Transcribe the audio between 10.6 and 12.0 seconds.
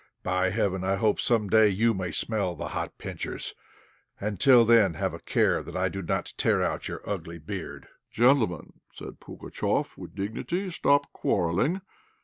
"stop quarrelling.